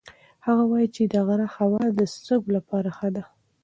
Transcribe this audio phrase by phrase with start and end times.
[0.45, 3.23] هغه وایي چې د غره هوا د سږو لپاره ښه ده.